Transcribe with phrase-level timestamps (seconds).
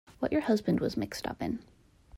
[0.17, 1.59] What your husband was mixed up in.